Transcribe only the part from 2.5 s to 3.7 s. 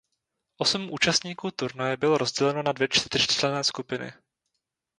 na dvě čtyřčlenné